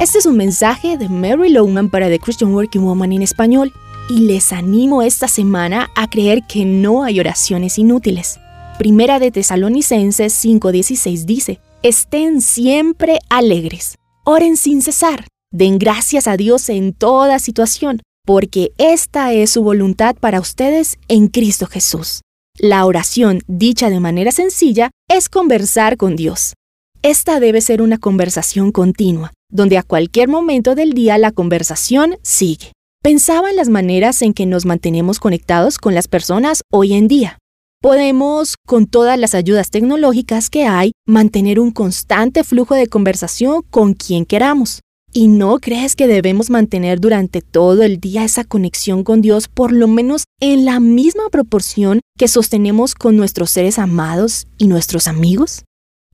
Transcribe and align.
Este 0.00 0.18
es 0.18 0.26
un 0.26 0.36
mensaje 0.36 0.96
de 0.96 1.08
Mary 1.08 1.48
Lowman 1.48 1.90
para 1.90 2.08
The 2.08 2.20
Christian 2.20 2.54
Working 2.54 2.84
Woman 2.84 3.12
en 3.12 3.22
español 3.22 3.72
y 4.08 4.20
les 4.20 4.52
animo 4.52 5.02
esta 5.02 5.26
semana 5.26 5.90
a 5.96 6.08
creer 6.08 6.42
que 6.48 6.64
no 6.64 7.02
hay 7.02 7.18
oraciones 7.18 7.78
inútiles. 7.78 8.38
Primera 8.78 9.18
de 9.18 9.32
Tesalonicenses 9.32 10.32
5:16 10.44 11.24
dice, 11.24 11.58
estén 11.82 12.40
siempre 12.42 13.18
alegres, 13.28 13.96
oren 14.24 14.56
sin 14.56 14.82
cesar, 14.82 15.26
den 15.50 15.80
gracias 15.80 16.28
a 16.28 16.36
Dios 16.36 16.68
en 16.68 16.92
toda 16.92 17.40
situación, 17.40 18.00
porque 18.24 18.70
esta 18.78 19.32
es 19.32 19.50
su 19.50 19.64
voluntad 19.64 20.14
para 20.14 20.38
ustedes 20.38 20.96
en 21.08 21.26
Cristo 21.26 21.66
Jesús. 21.66 22.20
La 22.56 22.86
oración, 22.86 23.40
dicha 23.48 23.90
de 23.90 23.98
manera 23.98 24.30
sencilla, 24.30 24.92
es 25.08 25.28
conversar 25.28 25.96
con 25.96 26.14
Dios. 26.14 26.54
Esta 27.02 27.40
debe 27.40 27.60
ser 27.60 27.82
una 27.82 27.98
conversación 27.98 28.70
continua, 28.70 29.32
donde 29.50 29.78
a 29.78 29.82
cualquier 29.82 30.28
momento 30.28 30.74
del 30.74 30.92
día 30.92 31.18
la 31.18 31.32
conversación 31.32 32.16
sigue. 32.22 32.72
Pensaba 33.02 33.50
en 33.50 33.56
las 33.56 33.68
maneras 33.68 34.22
en 34.22 34.34
que 34.34 34.46
nos 34.46 34.66
mantenemos 34.66 35.20
conectados 35.20 35.78
con 35.78 35.94
las 35.94 36.08
personas 36.08 36.62
hoy 36.72 36.94
en 36.94 37.08
día. 37.08 37.38
Podemos, 37.80 38.56
con 38.66 38.86
todas 38.86 39.18
las 39.18 39.34
ayudas 39.34 39.70
tecnológicas 39.70 40.50
que 40.50 40.64
hay, 40.64 40.92
mantener 41.06 41.60
un 41.60 41.70
constante 41.70 42.42
flujo 42.42 42.74
de 42.74 42.88
conversación 42.88 43.62
con 43.70 43.94
quien 43.94 44.26
queramos. 44.26 44.80
¿Y 45.12 45.28
no 45.28 45.58
crees 45.58 45.96
que 45.96 46.06
debemos 46.06 46.50
mantener 46.50 47.00
durante 47.00 47.40
todo 47.40 47.82
el 47.82 47.98
día 47.98 48.24
esa 48.24 48.44
conexión 48.44 49.04
con 49.04 49.22
Dios 49.22 49.48
por 49.48 49.72
lo 49.72 49.88
menos 49.88 50.24
en 50.40 50.64
la 50.64 50.80
misma 50.80 51.28
proporción 51.30 52.00
que 52.18 52.28
sostenemos 52.28 52.94
con 52.94 53.16
nuestros 53.16 53.50
seres 53.50 53.78
amados 53.78 54.48
y 54.58 54.66
nuestros 54.66 55.06
amigos? 55.06 55.62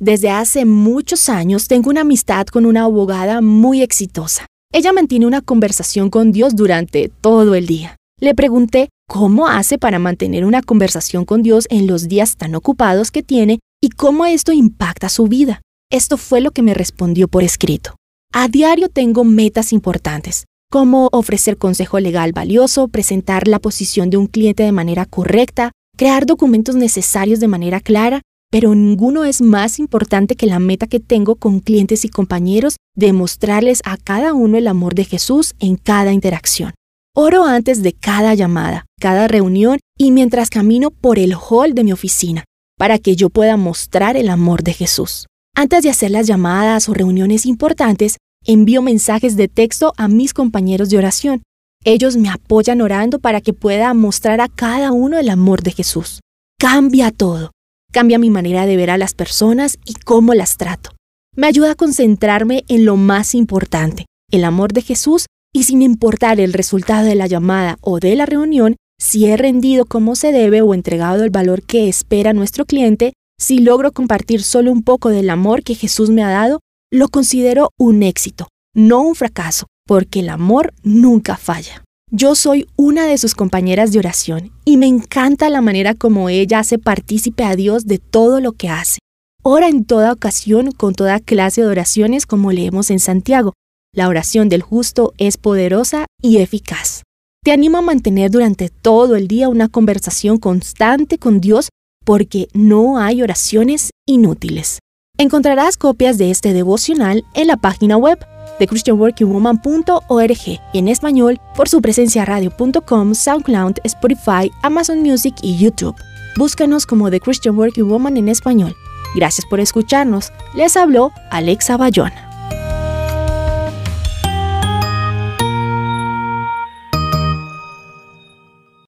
Desde 0.04 0.28
hace 0.28 0.66
muchos 0.66 1.30
años 1.30 1.66
tengo 1.66 1.88
una 1.88 2.02
amistad 2.02 2.46
con 2.48 2.66
una 2.66 2.82
abogada 2.82 3.40
muy 3.40 3.80
exitosa. 3.80 4.44
Ella 4.70 4.92
mantiene 4.92 5.24
una 5.24 5.40
conversación 5.40 6.10
con 6.10 6.30
Dios 6.30 6.54
durante 6.54 7.08
todo 7.22 7.54
el 7.54 7.66
día. 7.66 7.96
Le 8.20 8.34
pregunté 8.34 8.90
cómo 9.08 9.48
hace 9.48 9.78
para 9.78 9.98
mantener 9.98 10.44
una 10.44 10.60
conversación 10.60 11.24
con 11.24 11.42
Dios 11.42 11.66
en 11.70 11.86
los 11.86 12.06
días 12.06 12.36
tan 12.36 12.54
ocupados 12.54 13.10
que 13.10 13.22
tiene 13.22 13.60
y 13.82 13.88
cómo 13.88 14.26
esto 14.26 14.52
impacta 14.52 15.08
su 15.08 15.26
vida. 15.26 15.62
Esto 15.90 16.18
fue 16.18 16.42
lo 16.42 16.50
que 16.50 16.60
me 16.60 16.74
respondió 16.74 17.26
por 17.26 17.42
escrito. 17.42 17.96
A 18.30 18.48
diario 18.48 18.90
tengo 18.90 19.24
metas 19.24 19.72
importantes, 19.72 20.44
como 20.70 21.08
ofrecer 21.12 21.56
consejo 21.56 21.98
legal 21.98 22.34
valioso, 22.34 22.88
presentar 22.88 23.48
la 23.48 23.58
posición 23.58 24.10
de 24.10 24.18
un 24.18 24.26
cliente 24.26 24.64
de 24.64 24.72
manera 24.72 25.06
correcta, 25.06 25.72
crear 25.96 26.26
documentos 26.26 26.74
necesarios 26.74 27.40
de 27.40 27.48
manera 27.48 27.80
clara, 27.80 28.20
pero 28.54 28.72
ninguno 28.76 29.24
es 29.24 29.42
más 29.42 29.80
importante 29.80 30.36
que 30.36 30.46
la 30.46 30.60
meta 30.60 30.86
que 30.86 31.00
tengo 31.00 31.34
con 31.34 31.58
clientes 31.58 32.04
y 32.04 32.08
compañeros 32.08 32.76
de 32.94 33.12
mostrarles 33.12 33.80
a 33.84 33.96
cada 33.96 34.32
uno 34.32 34.56
el 34.56 34.68
amor 34.68 34.94
de 34.94 35.04
Jesús 35.04 35.56
en 35.58 35.74
cada 35.74 36.12
interacción. 36.12 36.72
Oro 37.16 37.46
antes 37.46 37.82
de 37.82 37.94
cada 37.94 38.32
llamada, 38.34 38.86
cada 39.00 39.26
reunión 39.26 39.80
y 39.98 40.12
mientras 40.12 40.50
camino 40.50 40.92
por 40.92 41.18
el 41.18 41.34
hall 41.34 41.74
de 41.74 41.82
mi 41.82 41.92
oficina, 41.92 42.44
para 42.78 43.00
que 43.00 43.16
yo 43.16 43.28
pueda 43.28 43.56
mostrar 43.56 44.16
el 44.16 44.28
amor 44.28 44.62
de 44.62 44.74
Jesús. 44.74 45.26
Antes 45.56 45.82
de 45.82 45.90
hacer 45.90 46.12
las 46.12 46.28
llamadas 46.28 46.88
o 46.88 46.94
reuniones 46.94 47.46
importantes, 47.46 48.18
envío 48.46 48.82
mensajes 48.82 49.34
de 49.34 49.48
texto 49.48 49.94
a 49.96 50.06
mis 50.06 50.32
compañeros 50.32 50.90
de 50.90 50.98
oración. 50.98 51.42
Ellos 51.82 52.16
me 52.16 52.30
apoyan 52.30 52.82
orando 52.82 53.18
para 53.18 53.40
que 53.40 53.52
pueda 53.52 53.92
mostrar 53.94 54.40
a 54.40 54.46
cada 54.46 54.92
uno 54.92 55.18
el 55.18 55.28
amor 55.28 55.64
de 55.64 55.72
Jesús. 55.72 56.20
Cambia 56.56 57.10
todo. 57.10 57.50
Cambia 57.94 58.18
mi 58.18 58.28
manera 58.28 58.66
de 58.66 58.76
ver 58.76 58.90
a 58.90 58.98
las 58.98 59.14
personas 59.14 59.78
y 59.84 59.94
cómo 59.94 60.34
las 60.34 60.56
trato. 60.56 60.90
Me 61.36 61.46
ayuda 61.46 61.70
a 61.70 61.74
concentrarme 61.76 62.64
en 62.66 62.84
lo 62.84 62.96
más 62.96 63.36
importante, 63.36 64.06
el 64.32 64.42
amor 64.42 64.72
de 64.72 64.82
Jesús, 64.82 65.26
y 65.54 65.62
sin 65.62 65.80
importar 65.80 66.40
el 66.40 66.54
resultado 66.54 67.06
de 67.06 67.14
la 67.14 67.28
llamada 67.28 67.78
o 67.80 68.00
de 68.00 68.16
la 68.16 68.26
reunión, 68.26 68.74
si 69.00 69.26
he 69.26 69.36
rendido 69.36 69.84
como 69.84 70.16
se 70.16 70.32
debe 70.32 70.60
o 70.60 70.74
entregado 70.74 71.22
el 71.22 71.30
valor 71.30 71.62
que 71.62 71.88
espera 71.88 72.32
nuestro 72.32 72.64
cliente, 72.64 73.12
si 73.38 73.60
logro 73.60 73.92
compartir 73.92 74.42
solo 74.42 74.72
un 74.72 74.82
poco 74.82 75.10
del 75.10 75.30
amor 75.30 75.62
que 75.62 75.76
Jesús 75.76 76.10
me 76.10 76.24
ha 76.24 76.30
dado, 76.30 76.58
lo 76.90 77.06
considero 77.06 77.70
un 77.78 78.02
éxito, 78.02 78.48
no 78.74 79.02
un 79.02 79.14
fracaso, 79.14 79.66
porque 79.86 80.18
el 80.18 80.30
amor 80.30 80.74
nunca 80.82 81.36
falla. 81.36 81.83
Yo 82.16 82.36
soy 82.36 82.68
una 82.76 83.08
de 83.08 83.18
sus 83.18 83.34
compañeras 83.34 83.90
de 83.90 83.98
oración 83.98 84.52
y 84.64 84.76
me 84.76 84.86
encanta 84.86 85.50
la 85.50 85.60
manera 85.60 85.94
como 85.94 86.28
ella 86.28 86.60
hace 86.60 86.78
partícipe 86.78 87.42
a 87.42 87.56
Dios 87.56 87.86
de 87.86 87.98
todo 87.98 88.38
lo 88.38 88.52
que 88.52 88.68
hace. 88.68 89.00
Ora 89.42 89.68
en 89.68 89.84
toda 89.84 90.12
ocasión 90.12 90.70
con 90.70 90.94
toda 90.94 91.18
clase 91.18 91.62
de 91.62 91.66
oraciones 91.66 92.24
como 92.24 92.52
leemos 92.52 92.92
en 92.92 93.00
Santiago. 93.00 93.52
La 93.92 94.06
oración 94.06 94.48
del 94.48 94.62
justo 94.62 95.12
es 95.18 95.38
poderosa 95.38 96.06
y 96.22 96.36
eficaz. 96.36 97.02
Te 97.42 97.50
animo 97.50 97.78
a 97.78 97.82
mantener 97.82 98.30
durante 98.30 98.68
todo 98.68 99.16
el 99.16 99.26
día 99.26 99.48
una 99.48 99.66
conversación 99.66 100.38
constante 100.38 101.18
con 101.18 101.40
Dios 101.40 101.70
porque 102.04 102.46
no 102.52 102.98
hay 102.98 103.22
oraciones 103.22 103.90
inútiles. 104.06 104.78
Encontrarás 105.18 105.76
copias 105.76 106.16
de 106.16 106.30
este 106.30 106.52
devocional 106.52 107.24
en 107.34 107.48
la 107.48 107.56
página 107.56 107.96
web 107.96 108.24
de 108.58 108.66
christianworkingwoman.org 108.66 110.60
y 110.72 110.78
en 110.78 110.88
español 110.88 111.40
por 111.56 111.68
su 111.68 111.80
presencia 111.80 112.24
radio.com, 112.24 113.14
SoundCloud, 113.14 113.78
Spotify, 113.84 114.50
Amazon 114.62 115.00
Music 115.00 115.34
y 115.42 115.56
YouTube. 115.56 115.96
Búscanos 116.36 116.86
como 116.86 117.10
The 117.10 117.20
Christian 117.20 117.56
Working 117.56 117.88
Woman 117.88 118.16
en 118.16 118.28
español. 118.28 118.74
Gracias 119.14 119.46
por 119.46 119.60
escucharnos. 119.60 120.32
Les 120.54 120.76
habló 120.76 121.12
Alexa 121.30 121.76
Bayona. 121.76 122.23